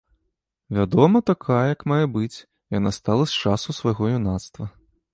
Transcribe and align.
Вядома, 0.77 1.21
такая, 1.31 1.61
як 1.75 1.85
мае 1.93 2.01
быць, 2.17 2.37
яна 2.79 2.97
стала 3.01 3.23
з 3.35 3.47
часу 3.47 3.79
свайго 3.83 4.13
юнацтва. 4.19 4.65